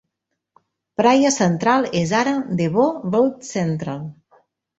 [1.01, 4.03] Praya central és ara Des Voeux Road Central.